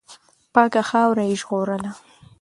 پاکه 0.53 0.81
خاوره 0.89 1.23
یې 1.29 1.35
ژغورله. 1.41 1.91